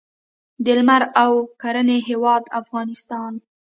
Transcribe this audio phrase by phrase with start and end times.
[0.63, 1.31] د لمر او
[1.61, 3.33] کرنې هیواد افغانستان.